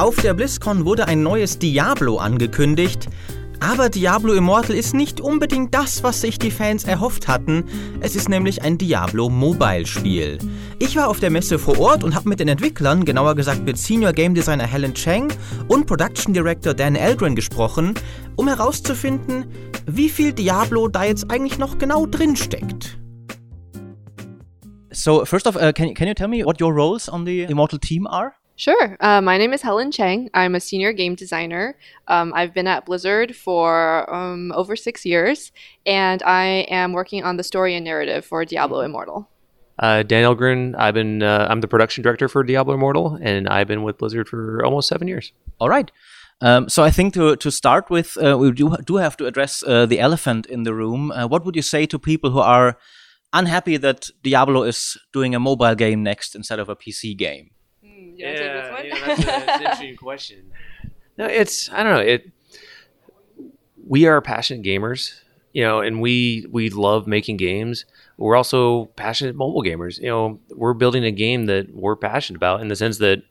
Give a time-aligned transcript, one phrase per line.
[0.00, 3.10] Auf der BlizzCon wurde ein neues Diablo angekündigt.
[3.60, 7.64] Aber Diablo Immortal ist nicht unbedingt das, was sich die Fans erhofft hatten.
[8.00, 10.38] Es ist nämlich ein Diablo Mobile Spiel.
[10.78, 13.76] Ich war auf der Messe vor Ort und habe mit den Entwicklern, genauer gesagt mit
[13.76, 15.30] Senior Game Designer Helen Chang
[15.68, 17.92] und Production Director Dan Eldrin gesprochen,
[18.36, 19.52] um herauszufinden,
[19.84, 22.98] wie viel Diablo da jetzt eigentlich noch genau drin steckt.
[24.92, 27.78] So, first off, uh, can, can you tell me what your roles on the Immortal
[27.78, 28.39] team are?
[28.60, 28.98] Sure.
[29.00, 30.28] Uh, my name is Helen Cheng.
[30.34, 31.78] I'm a senior game designer.
[32.08, 35.50] Um, I've been at Blizzard for um, over six years,
[35.86, 39.30] and I am working on the story and narrative for Diablo Immortal.
[39.78, 43.66] Uh, Dan Elggren, I've been uh, I'm the production director for Diablo Immortal, and I've
[43.66, 45.32] been with Blizzard for almost seven years.
[45.58, 45.90] All right.
[46.42, 49.64] Um, so I think to to start with, uh, we do do have to address
[49.66, 51.12] uh, the elephant in the room.
[51.12, 52.76] Uh, what would you say to people who are
[53.32, 57.52] unhappy that Diablo is doing a mobile game next instead of a PC game?
[57.82, 58.32] Yeah,
[58.82, 60.50] you know, that's, a, that's an interesting question.
[61.16, 62.00] No, it's I don't know.
[62.00, 62.30] It
[63.86, 65.20] we are passionate gamers,
[65.52, 67.84] you know, and we we love making games.
[68.16, 69.98] We're also passionate mobile gamers.
[69.98, 73.22] You know, we're building a game that we're passionate about in the sense that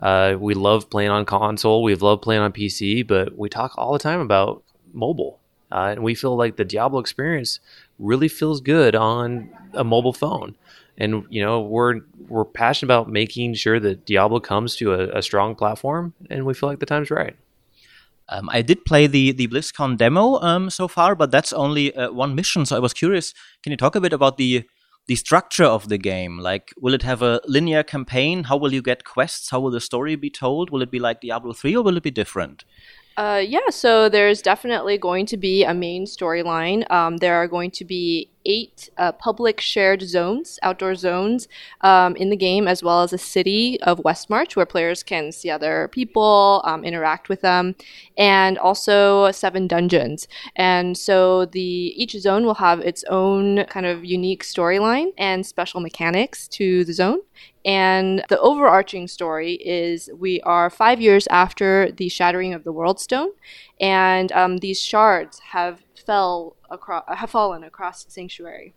[0.00, 3.92] uh, we love playing on console, we love playing on PC, but we talk all
[3.92, 4.62] the time about
[4.92, 5.40] mobile,
[5.72, 7.60] uh, and we feel like the Diablo experience
[7.98, 10.56] really feels good on a mobile phone
[10.98, 15.22] and you know we're we're passionate about making sure that Diablo comes to a, a
[15.22, 17.36] strong platform, and we feel like the time's right.
[18.28, 22.12] Um, I did play the the BlizzCon demo um, so far, but that's only uh,
[22.12, 22.66] one mission.
[22.66, 23.32] So I was curious.
[23.62, 24.64] Can you talk a bit about the
[25.06, 26.38] the structure of the game?
[26.38, 28.44] Like, will it have a linear campaign?
[28.44, 29.50] How will you get quests?
[29.50, 30.68] How will the story be told?
[30.70, 32.64] Will it be like Diablo three, or will it be different?
[33.16, 36.88] Uh, yeah, so there's definitely going to be a main storyline.
[36.88, 41.46] Um, there are going to be eight uh, public shared zones, outdoor zones
[41.82, 45.50] um, in the game, as well as a city of Westmarch where players can see
[45.50, 47.76] other people, um, interact with them,
[48.16, 50.26] and also seven dungeons.
[50.56, 51.60] And so the
[52.02, 56.92] each zone will have its own kind of unique storyline and special mechanics to the
[56.92, 57.20] zone.
[57.64, 62.98] And the overarching story is we are five years after the shattering of the World
[62.98, 63.32] Stone,
[63.78, 68.74] and um, these shards have fell across have fallen across sanctuary.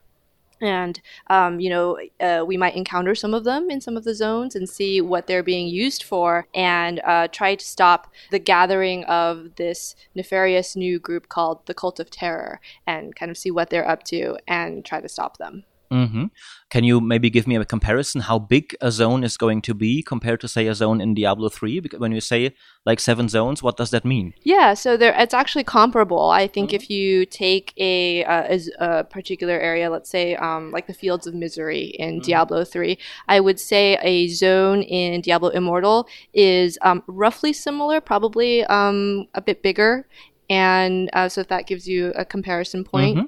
[0.59, 4.13] And um, you know uh, we might encounter some of them in some of the
[4.13, 9.05] zones and see what they're being used for and uh, try to stop the gathering
[9.05, 13.69] of this nefarious new group called the cult of terror and kind of see what
[13.69, 16.25] they're up to and try to stop them Mm-hmm.
[16.69, 20.02] Can you maybe give me a comparison how big a zone is going to be
[20.02, 21.81] compared to say a zone in Diablo 3?
[21.81, 24.34] Because when you say like seven zones, what does that mean?
[24.44, 26.29] Yeah, so there it's actually comparable.
[26.29, 26.75] I think mm-hmm.
[26.78, 31.34] if you take a, a, a, particular area, let's say um, like the Fields of
[31.34, 32.22] Misery in mm-hmm.
[32.22, 32.97] Diablo 3,
[33.28, 39.41] I would say a zone in Diablo Immortal is um, roughly similar, probably um, a
[39.41, 40.08] bit bigger.
[40.50, 43.18] And uh, so if that gives you a comparison point.
[43.18, 43.25] Mm-hmm.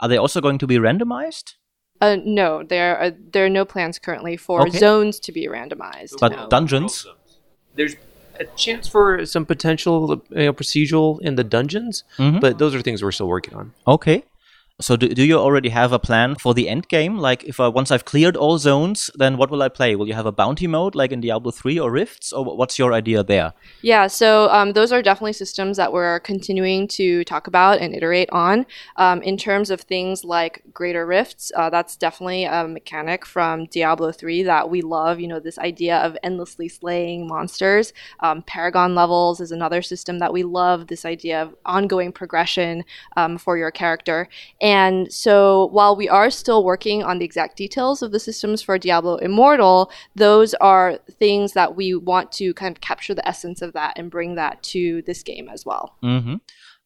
[0.00, 1.54] Are they also going to be randomized?
[2.00, 4.78] Uh, no, there are there are no plans currently for okay.
[4.78, 6.18] zones to be randomized.
[6.18, 6.48] But no.
[6.48, 7.06] dungeons,
[7.74, 7.94] there's
[8.38, 12.38] a chance for some potential you know, procedural in the dungeons, mm-hmm.
[12.38, 13.74] but those are things we're still working on.
[13.86, 14.24] Okay.
[14.80, 17.18] So do, do you already have a plan for the end game?
[17.18, 19.94] Like if I, once I've cleared all zones, then what will I play?
[19.94, 22.32] Will you have a bounty mode like in Diablo 3 or Rifts?
[22.32, 23.52] Or what's your idea there?
[23.82, 28.30] Yeah, so um, those are definitely systems that we're continuing to talk about and iterate
[28.30, 28.64] on.
[28.96, 34.12] Um, in terms of things like Greater Rifts, uh, that's definitely a mechanic from Diablo
[34.12, 35.20] 3 that we love.
[35.20, 37.92] You know, this idea of endlessly slaying monsters.
[38.20, 42.84] Um, Paragon levels is another system that we love, this idea of ongoing progression
[43.16, 44.28] um, for your character.
[44.70, 48.78] And so while we are still working on the exact details of the systems for
[48.78, 53.72] Diablo Immortal, those are things that we want to kind of capture the essence of
[53.72, 55.96] that and bring that to this game as well.
[56.04, 56.36] Mm-hmm.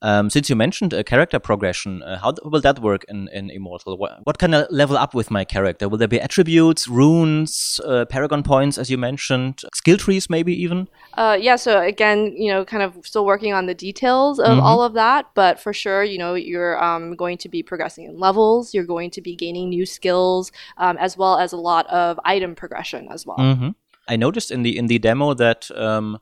[0.05, 3.97] Um, since you mentioned a character progression, uh, how will that work in, in Immortal?
[3.97, 5.89] What, what can I level up with my character?
[5.89, 10.89] Will there be attributes, runes, uh, paragon points, as you mentioned, skill trees, maybe even?
[11.15, 11.57] Uh, yeah.
[11.57, 14.61] So again, you know, kind of still working on the details of mm-hmm.
[14.61, 18.19] all of that, but for sure, you know, you're um, going to be progressing in
[18.19, 18.75] levels.
[18.75, 22.55] You're going to be gaining new skills, um, as well as a lot of item
[22.55, 23.39] progression as well.
[23.39, 23.71] Mm-hmm.
[24.07, 26.19] I noticed in the in the demo that um,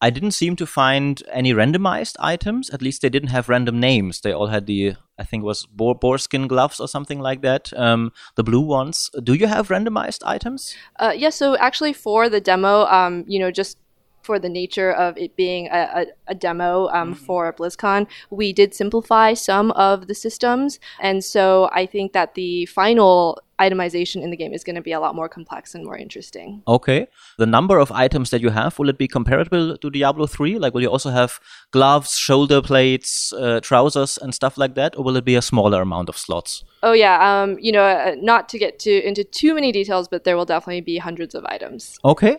[0.00, 2.68] I didn't seem to find any randomized items.
[2.70, 4.20] At least they didn't have random names.
[4.20, 7.40] They all had the, I think it was boar, boar skin gloves or something like
[7.42, 7.72] that.
[7.74, 9.10] Um, the blue ones.
[9.22, 10.74] Do you have randomized items?
[10.98, 11.30] Uh, yeah.
[11.30, 13.78] So actually, for the demo, um, you know, just
[14.24, 17.24] for the nature of it being a, a, a demo um, mm-hmm.
[17.24, 20.78] for BlizzCon, we did simplify some of the systems.
[21.00, 24.92] And so I think that the final itemization in the game is going to be
[24.92, 26.62] a lot more complex and more interesting.
[26.66, 27.06] Okay.
[27.38, 30.58] The number of items that you have, will it be comparable to Diablo 3?
[30.58, 31.38] Like, will you also have
[31.70, 34.96] gloves, shoulder plates, uh, trousers, and stuff like that?
[34.96, 36.64] Or will it be a smaller amount of slots?
[36.82, 37.42] Oh, yeah.
[37.42, 40.44] Um, you know, uh, not to get to into too many details, but there will
[40.44, 41.98] definitely be hundreds of items.
[42.04, 42.38] Okay.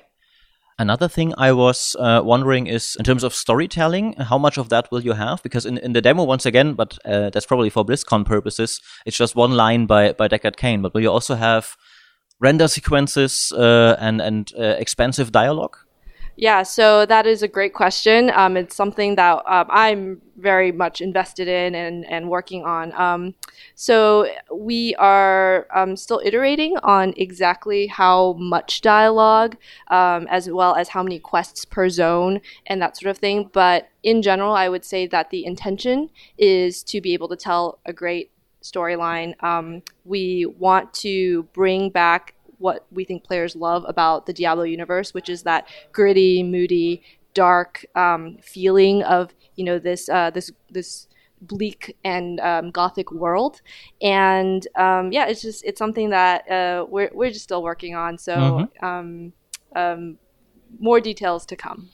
[0.77, 4.91] Another thing I was uh, wondering is in terms of storytelling, how much of that
[4.91, 5.41] will you have?
[5.41, 9.15] Because in, in the demo, once again, but uh, that's probably for BlizzCon purposes, it's
[9.15, 10.81] just one line by, by Deckard Cain.
[10.81, 11.77] But will you also have
[12.41, 15.77] render sequences uh, and, and uh, expansive dialogue?
[16.37, 18.29] Yeah, so that is a great question.
[18.33, 22.91] Um, it's something that um, I'm very much invested in and, and working on.
[22.93, 23.35] Um,
[23.75, 29.55] so we are um, still iterating on exactly how much dialogue,
[29.87, 33.49] um, as well as how many quests per zone and that sort of thing.
[33.53, 37.79] But in general, I would say that the intention is to be able to tell
[37.85, 38.31] a great
[38.61, 39.41] storyline.
[39.41, 45.13] Um, we want to bring back what we think players love about the Diablo universe,
[45.13, 47.01] which is that gritty, moody,
[47.33, 51.07] dark um, feeling of you know this uh, this this
[51.41, 53.61] bleak and um, gothic world.
[54.01, 58.17] And um, yeah it's just it's something that uh, we're, we're just still working on.
[58.17, 58.85] So mm-hmm.
[58.85, 59.33] Um,
[59.75, 60.17] um,
[60.79, 61.89] more details to come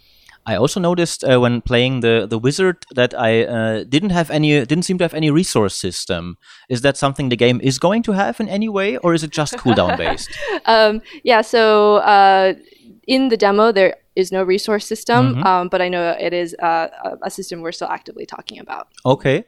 [0.45, 4.65] I also noticed uh, when playing the the wizard that I uh, didn't have any
[4.65, 6.37] didn't seem to have any resource system.
[6.69, 9.31] Is that something the game is going to have in any way, or is it
[9.31, 10.29] just cooldown based?
[10.65, 11.41] um, yeah.
[11.41, 12.53] So uh,
[13.07, 15.43] in the demo there is no resource system, mm-hmm.
[15.43, 16.87] um, but I know it is uh,
[17.21, 18.87] a system we're still actively talking about.
[19.05, 19.45] Okay.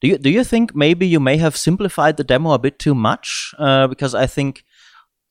[0.00, 2.94] Do you do you think maybe you may have simplified the demo a bit too
[2.94, 3.54] much?
[3.58, 4.64] Uh, because I think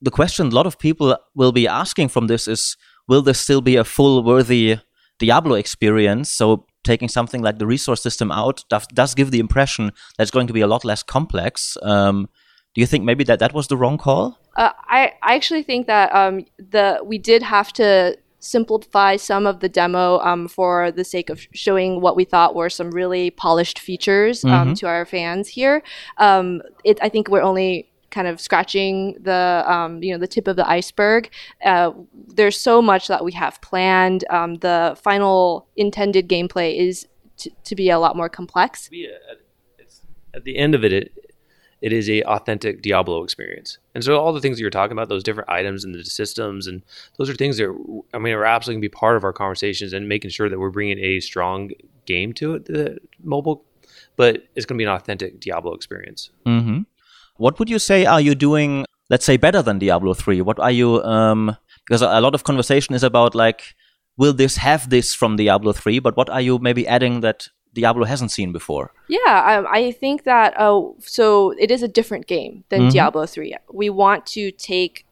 [0.01, 2.75] the question a lot of people will be asking from this is,
[3.07, 4.79] will this still be a full worthy
[5.23, 6.31] Diablo experience.
[6.31, 9.85] So taking something like the resource system out does, does give the impression
[10.17, 11.77] that it's going to be a lot less complex.
[11.81, 12.27] Um,
[12.73, 14.37] do you think maybe that that was the wrong call?
[14.57, 19.61] Uh, I, I actually think that um, the we did have to simplify some of
[19.61, 23.79] the demo um, for the sake of showing what we thought were some really polished
[23.79, 24.73] features um, mm-hmm.
[24.73, 25.81] to our fans here.
[26.17, 30.47] Um, it, I think we're only kind of scratching the um, you know the tip
[30.47, 31.29] of the iceberg.
[31.65, 31.91] Uh,
[32.27, 34.23] there's so much that we have planned.
[34.29, 37.07] Um, the final intended gameplay is
[37.37, 38.89] t- to be a lot more complex.
[40.33, 41.11] At the end of it, it
[41.81, 43.77] it is a authentic Diablo experience.
[43.93, 46.65] And so all the things that you're talking about, those different items and the systems,
[46.65, 46.81] and
[47.17, 47.67] those are things that
[48.13, 50.59] I mean are absolutely going to be part of our conversations and making sure that
[50.59, 51.71] we're bringing a strong
[52.05, 53.65] game to it, the mobile,
[54.15, 56.29] but it's going to be an authentic Diablo experience.
[56.45, 56.81] Mm-hmm.
[57.37, 60.41] What would you say are you doing, let's say, better than Diablo 3?
[60.41, 61.57] What are you, um,
[61.87, 63.75] because a lot of conversation is about like,
[64.17, 65.99] will this have this from Diablo 3?
[65.99, 68.93] But what are you maybe adding that Diablo hasn't seen before?
[69.07, 72.89] Yeah, um, I think that, uh, so it is a different game than mm-hmm.
[72.89, 73.55] Diablo 3.
[73.71, 75.05] We want to take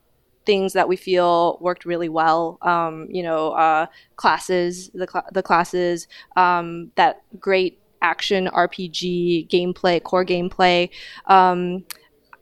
[0.46, 2.58] things that we feel worked really well.
[2.62, 10.02] Um, you know, uh, classes, the cl- the classes, um, that great action RPG gameplay,
[10.02, 10.90] core gameplay.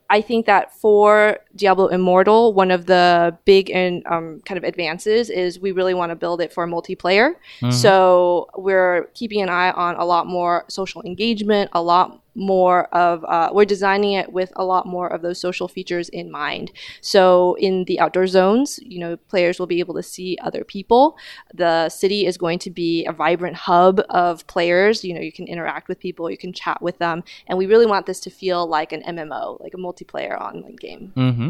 [0.10, 5.30] I think that for Diablo Immortal, one of the big and um, kind of advances
[5.30, 7.36] is we really want to build it for multiplayer.
[7.62, 7.72] Mm-hmm.
[7.72, 13.24] So we're keeping an eye on a lot more social engagement, a lot more of
[13.26, 16.72] uh, we're designing it with a lot more of those social features in mind.
[17.02, 21.18] So in the outdoor zones you know players will be able to see other people.
[21.54, 25.04] The city is going to be a vibrant hub of players.
[25.04, 27.24] You know you can interact with people you can chat with them.
[27.48, 31.14] And we really want this to feel like an mmo like a multiplayer online game.
[31.16, 31.50] Mm-hmm.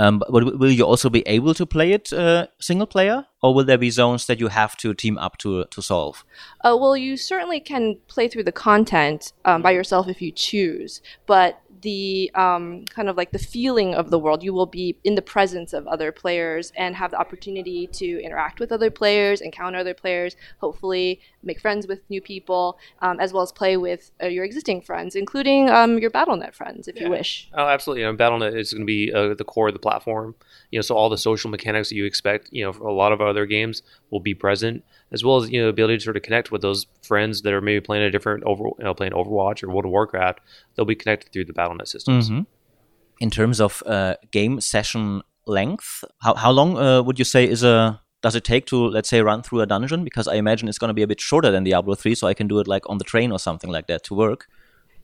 [0.00, 3.64] Um, but will you also be able to play it uh, single player, or will
[3.64, 6.24] there be zones that you have to team up to to solve?
[6.64, 11.02] Uh, well, you certainly can play through the content um, by yourself if you choose,
[11.26, 14.42] but the um, kind of like the feeling of the world.
[14.42, 18.60] You will be in the presence of other players and have the opportunity to interact
[18.60, 23.42] with other players, encounter other players, hopefully make friends with new people, um, as well
[23.42, 27.04] as play with uh, your existing friends, including um, your BattleNet friends, if yeah.
[27.04, 27.48] you wish.
[27.54, 28.02] Oh, absolutely.
[28.02, 30.34] You know, BattleNet is going to be uh, the core of the platform.
[30.70, 33.12] You know, so all the social mechanics that you expect, you know, for a lot
[33.12, 36.16] of other games will be present, as well as you know, the ability to sort
[36.16, 39.12] of connect with those friends that are maybe playing a different over, you know, playing
[39.12, 40.40] Overwatch or World of Warcraft.
[40.74, 42.30] They'll be connected through the BattleNet systems.
[42.30, 42.42] Mm-hmm.
[43.20, 47.62] In terms of uh, game session length, how how long uh, would you say is
[47.62, 50.78] a does it take to let's say run through a dungeon because i imagine it's
[50.78, 52.88] going to be a bit shorter than diablo 3 so i can do it like
[52.90, 54.46] on the train or something like that to work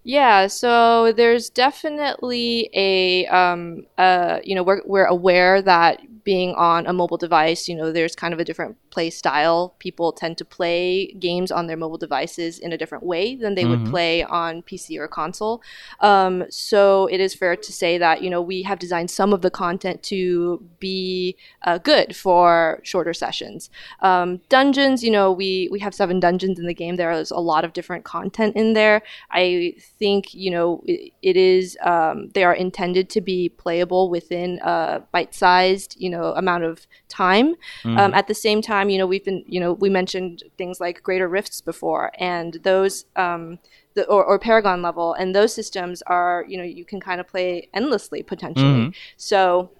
[0.07, 6.89] yeah so there's definitely a um uh you know we're, we're aware that being on
[6.89, 9.77] a mobile device, you know, there's kind of a different play style.
[9.79, 13.63] People tend to play games on their mobile devices in a different way than they
[13.63, 13.85] mm-hmm.
[13.85, 15.63] would play on PC or console.
[16.01, 19.41] Um, so it is fair to say that, you know, we have designed some of
[19.43, 23.71] the content to be uh, good for shorter sessions.
[24.01, 26.97] Um, dungeons, you know, we, we have seven dungeons in the game.
[26.97, 29.01] There is a lot of different content in there.
[29.31, 34.59] I think, you know, it, it is, um, they are intended to be playable within
[34.63, 37.55] a bite-sized, you know, amount of time.
[37.83, 37.99] Mm-hmm.
[37.99, 41.03] Um, at the same time, you know, we've been, you know, we mentioned things like
[41.03, 43.59] Greater Rifts before, and those, um,
[43.95, 47.27] the, or, or, Paragon level, and those systems are, you know, you can kind of
[47.27, 48.67] play endlessly potentially.
[48.67, 48.91] Mm-hmm.
[49.17, 49.71] So.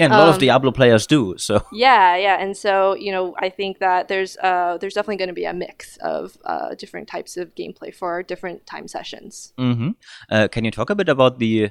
[0.00, 1.64] And a lot um, of Diablo players do so.
[1.72, 5.34] Yeah, yeah, and so you know, I think that there's uh, there's definitely going to
[5.34, 9.52] be a mix of uh, different types of gameplay for different time sessions.
[9.58, 9.90] Mm-hmm.
[10.30, 11.70] Uh, can you talk a bit about the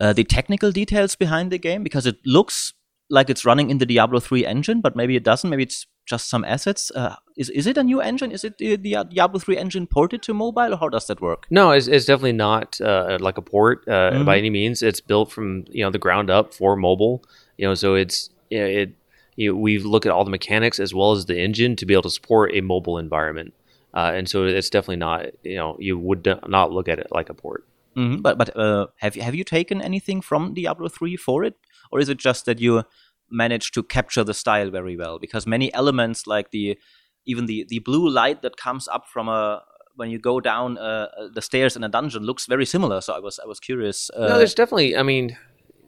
[0.00, 2.72] uh, the technical details behind the game because it looks
[3.10, 5.48] like it's running in the Diablo 3 engine, but maybe it doesn't.
[5.48, 6.90] Maybe it's just some assets.
[6.94, 8.30] Uh, is is it a new engine?
[8.30, 11.46] Is it the, the, Diablo 3 engine ported to mobile, or how does that work?
[11.50, 14.24] No, it's, it's definitely not uh, like a port uh, mm-hmm.
[14.24, 14.82] by any means.
[14.82, 17.24] It's built from you know the ground up for mobile.
[17.56, 18.94] You know, so it's it.
[19.36, 21.94] You know, we look at all the mechanics as well as the engine to be
[21.94, 23.52] able to support a mobile environment,
[23.92, 25.26] uh, and so it's definitely not.
[25.42, 27.64] You know, you would not look at it like a port.
[27.96, 28.22] Mm-hmm.
[28.22, 31.54] But but uh, have you have you taken anything from Diablo three for it,
[31.90, 32.82] or is it just that you
[33.30, 35.18] managed to capture the style very well?
[35.18, 36.78] Because many elements like the
[37.26, 39.62] even the the blue light that comes up from a
[39.96, 43.00] when you go down uh, the stairs in a dungeon looks very similar.
[43.00, 44.10] So I was I was curious.
[44.10, 44.96] Uh, no, there's definitely.
[44.96, 45.36] I mean,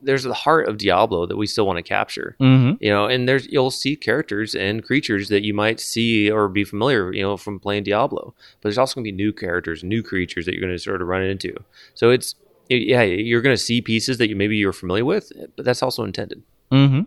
[0.03, 2.37] there's the heart of Diablo that we still want to capture.
[2.41, 2.83] Mm-hmm.
[2.83, 6.65] You know, and there's you'll see characters and creatures that you might see or be
[6.65, 8.35] familiar, you know, from playing Diablo.
[8.61, 11.03] But there's also going to be new characters, new creatures that you're going to sort
[11.03, 11.55] of run into.
[11.95, 12.35] So it's
[12.69, 16.05] yeah, you're going to see pieces that you maybe you're familiar with, but that's also
[16.05, 16.43] intended.
[16.73, 17.03] Mm-hmm.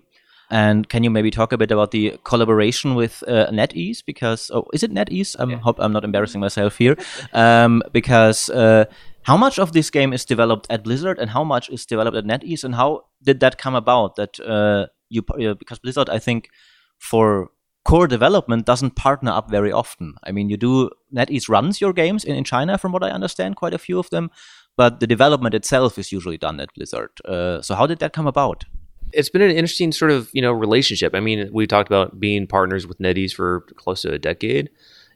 [0.49, 4.03] And can you maybe talk a bit about the collaboration with uh, NetEase?
[4.03, 5.35] Because oh, is it NetEase?
[5.39, 5.57] I yeah.
[5.57, 6.95] hope I'm not embarrassing myself here.
[7.33, 8.85] Um, because uh,
[9.23, 12.25] how much of this game is developed at Blizzard and how much is developed at
[12.25, 14.15] NetEase, and how did that come about?
[14.15, 16.49] That uh, you uh, because Blizzard, I think,
[16.97, 17.51] for
[17.85, 20.15] core development doesn't partner up very often.
[20.23, 23.55] I mean, you do NetEase runs your games in, in China, from what I understand,
[23.55, 24.31] quite a few of them,
[24.77, 27.11] but the development itself is usually done at Blizzard.
[27.25, 28.65] Uh, so how did that come about?
[29.11, 31.15] It's been an interesting sort of you know relationship.
[31.15, 34.69] I mean, we talked about being partners with NetEase for close to a decade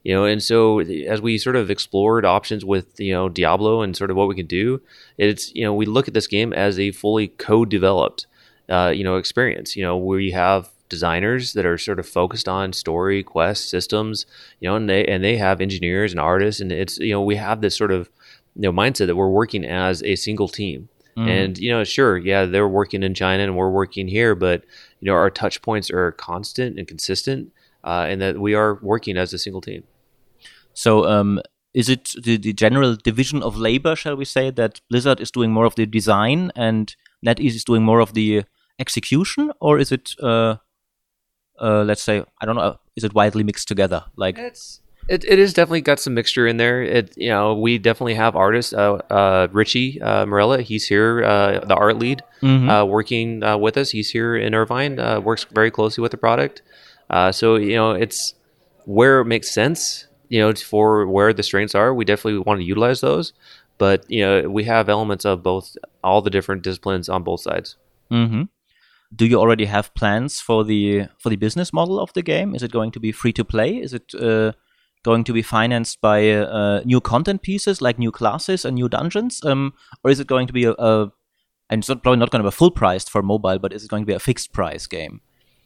[0.03, 3.95] you know and so as we sort of explored options with you know diablo and
[3.95, 4.81] sort of what we can do
[5.17, 8.27] it's you know we look at this game as a fully co-developed
[8.69, 12.71] uh, you know experience you know we have designers that are sort of focused on
[12.71, 14.25] story quest systems
[14.59, 17.35] you know and they and they have engineers and artists and it's you know we
[17.35, 18.09] have this sort of
[18.55, 21.27] you know mindset that we're working as a single team mm.
[21.27, 24.63] and you know sure yeah they're working in china and we're working here but
[24.99, 27.51] you know our touch points are constant and consistent
[27.83, 29.83] uh, and that we are working as a single team
[30.73, 31.39] so um,
[31.73, 35.51] is it the, the general division of labor, shall we say, that Blizzard is doing
[35.51, 38.43] more of the design and NetEase is doing more of the
[38.79, 40.57] execution, or is it, uh,
[41.59, 44.05] uh, let's say, I don't know, is it widely mixed together?
[44.15, 46.81] Like it's it, it is definitely got some mixture in there.
[46.81, 48.73] It you know we definitely have artists.
[48.73, 52.69] Uh, uh, Richie uh, Morella, he's here, uh, the art lead, mm-hmm.
[52.69, 53.91] uh, working uh, with us.
[53.91, 56.61] He's here in Irvine, uh, works very closely with the product.
[57.09, 58.33] Uh, so you know it's
[58.85, 62.65] where it makes sense you know, for where the strengths are, we definitely want to
[62.65, 63.33] utilize those.
[63.77, 67.75] But you know, we have elements of both, all the different disciplines on both sides.
[68.11, 68.43] Mm-hmm.
[69.15, 72.55] Do you already have plans for the for the business model of the game?
[72.55, 73.77] Is it going to be free to play?
[73.77, 74.53] Is it uh,
[75.03, 79.43] going to be financed by uh, new content pieces like new classes and new dungeons,
[79.45, 81.11] um, or is it going to be a, a
[81.69, 83.83] and it's not, probably not going to be a full priced for mobile, but is
[83.83, 85.21] it going to be a fixed price game?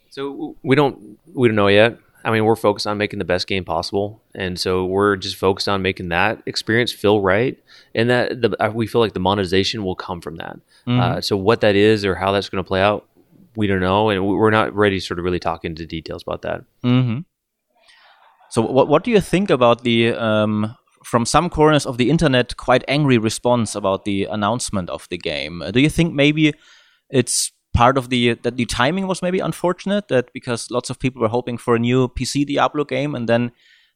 [0.09, 1.99] So we don't we don't know yet.
[2.23, 5.69] I mean, we're focused on making the best game possible, and so we're just focused
[5.69, 7.57] on making that experience feel right,
[7.95, 10.57] and that the, uh, we feel like the monetization will come from that.
[10.87, 10.99] Mm-hmm.
[10.99, 13.07] Uh, so what that is or how that's going to play out,
[13.55, 16.41] we don't know, and we're not ready to sort of really talk into details about
[16.41, 16.61] that.
[16.83, 17.19] Mm-hmm.
[18.49, 22.57] So what what do you think about the um, from some corners of the internet
[22.57, 25.63] quite angry response about the announcement of the game?
[25.71, 26.53] Do you think maybe
[27.09, 31.21] it's part of the that the timing was maybe unfortunate that because lots of people
[31.21, 33.51] were hoping for a new PC Diablo game and then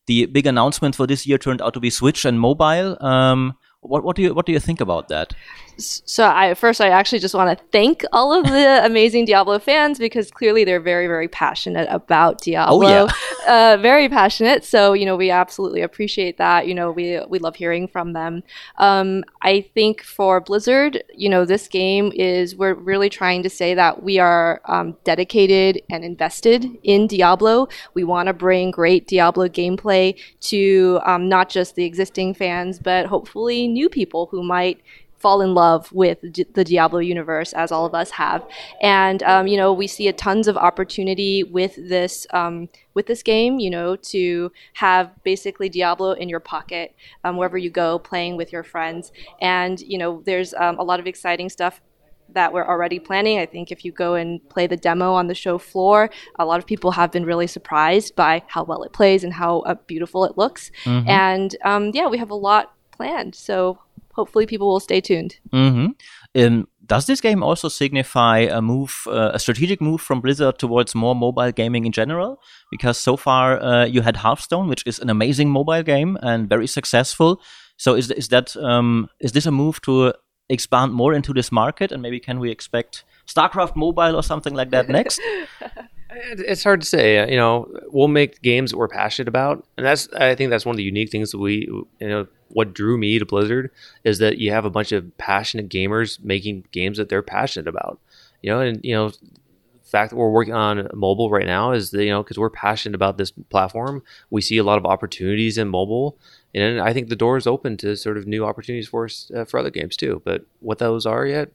[0.07, 2.97] the big announcement for this year turned out to be Switch and mobile.
[3.03, 5.33] Um, What what do you what do you think about that?
[5.77, 9.97] So I first I actually just want to thank all of the amazing Diablo fans
[9.97, 12.85] because clearly they're very very passionate about Diablo.
[12.85, 13.07] Oh, yeah.
[13.47, 14.63] uh, very passionate.
[14.63, 16.67] So you know we absolutely appreciate that.
[16.67, 18.43] You know we we love hearing from them.
[18.77, 23.73] Um, I think for Blizzard, you know this game is we're really trying to say
[23.73, 27.67] that we are um, dedicated and invested in Diablo.
[27.95, 33.07] We want to bring great Diablo gameplay to um, not just the existing fans, but
[33.07, 34.81] hopefully new people who might
[35.21, 38.45] fall in love with D- the Diablo universe, as all of us have.
[38.81, 43.23] And um, you know, we see a tons of opportunity with this um, with this
[43.23, 43.59] game.
[43.59, 48.51] You know, to have basically Diablo in your pocket um, wherever you go, playing with
[48.51, 49.11] your friends.
[49.39, 51.81] And you know, there's um, a lot of exciting stuff
[52.33, 53.39] that we're already planning.
[53.39, 56.09] I think if you go and play the demo on the show floor,
[56.39, 59.59] a lot of people have been really surprised by how well it plays and how
[59.59, 60.71] uh, beautiful it looks.
[61.07, 63.35] And um, yeah, we have a lot planned.
[63.35, 63.77] So
[64.13, 65.39] hopefully people will stay tuned.
[65.51, 65.87] hmm
[66.35, 70.95] Um, does this game also signify a move, uh, a strategic move from Blizzard towards
[70.95, 72.39] more mobile gaming in general?
[72.71, 76.67] Because so far uh, you had Hearthstone, which is an amazing mobile game and very
[76.67, 77.39] successful.
[77.77, 80.13] So is is that um, is this a move to
[80.49, 84.69] expand more into this market, and maybe can we expect StarCraft Mobile or something like
[84.71, 85.21] that next?
[86.11, 87.19] It- It's hard to say.
[87.19, 90.65] uh, You know, we'll make games that we're passionate about, and that's I think that's
[90.65, 93.71] one of the unique things that we you know what drew me to Blizzard
[94.03, 97.99] is that you have a bunch of passionate gamers making games that they're passionate about.
[98.41, 99.17] You know, and you know, the
[99.83, 102.95] fact that we're working on mobile right now is that you know because we're passionate
[102.95, 106.17] about this platform, we see a lot of opportunities in mobile,
[106.53, 109.45] and I think the door is open to sort of new opportunities for us uh,
[109.45, 110.21] for other games too.
[110.25, 111.51] But what those are yet,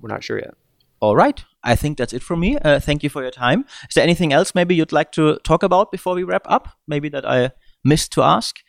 [0.00, 0.54] we're not sure yet.
[1.00, 2.58] All right, I think that's it from me.
[2.58, 3.64] Uh, thank you for your time.
[3.88, 6.68] Is there anything else maybe you'd like to talk about before we wrap up?
[6.86, 7.52] Maybe that I
[7.82, 8.60] missed to ask.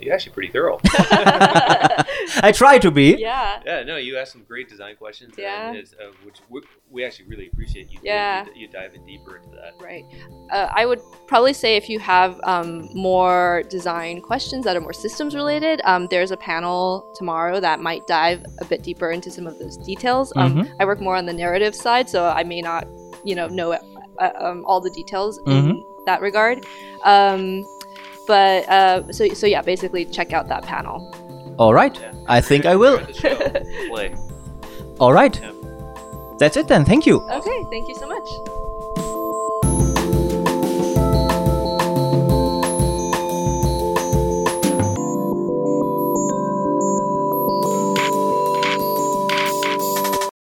[0.00, 0.80] You're actually pretty thorough.
[0.84, 3.16] I try to be.
[3.18, 3.60] Yeah.
[3.64, 5.68] Yeah, no, you asked some great design questions, Yeah.
[5.68, 7.98] and it's, uh, which we, we actually really appreciate you.
[8.02, 8.46] Yeah.
[8.54, 9.72] you, you diving deeper into that.
[9.80, 10.04] Right.
[10.50, 14.92] Uh, I would probably say if you have um, more design questions that are more
[14.92, 19.46] systems related, um, there's a panel tomorrow that might dive a bit deeper into some
[19.46, 20.32] of those details.
[20.36, 22.86] Um, I work more on the narrative side, so I may not,
[23.24, 26.64] you know, know uh, um, all the details in that regard.
[27.04, 27.64] Um,
[28.30, 30.98] but uh, so so yeah, basically check out that panel.
[31.58, 32.98] All right, I think I will.
[32.98, 33.36] At the show,
[33.88, 34.14] play.
[35.00, 35.34] All right,
[36.38, 36.84] that's it then.
[36.84, 37.20] Thank you.
[37.28, 38.59] Okay, thank you so much.